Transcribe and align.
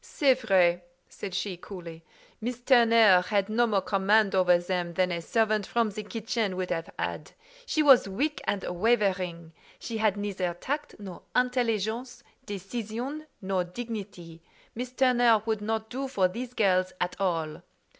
"C'est 0.03 0.33
vrai," 0.33 0.81
said 1.09 1.35
she, 1.35 1.55
coolly. 1.57 2.03
"Miss 2.41 2.59
Turner 2.59 3.21
had 3.21 3.49
no 3.49 3.67
more 3.67 3.83
command 3.83 4.33
over 4.33 4.57
them 4.57 4.95
than 4.95 5.11
a 5.11 5.21
servant 5.21 5.67
from 5.67 5.91
the 5.91 6.01
kitchen 6.01 6.55
would 6.55 6.71
have 6.71 6.89
had. 6.97 7.33
She 7.67 7.83
was 7.83 8.09
weak 8.09 8.41
and 8.45 8.63
wavering; 8.63 9.53
she 9.77 9.99
had 9.99 10.17
neither 10.17 10.55
tact 10.55 10.95
nor 10.97 11.21
intelligence, 11.35 12.23
decision 12.47 13.27
nor 13.43 13.63
dignity. 13.63 14.41
Miss 14.73 14.91
Turner 14.91 15.43
would 15.45 15.61
not 15.61 15.91
do 15.91 16.07
for 16.07 16.27
these 16.27 16.55
girls 16.55 16.93
at 16.99 17.15
all." 17.21 17.61